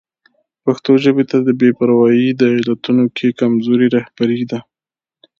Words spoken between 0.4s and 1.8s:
پښتو ژبې ته د بې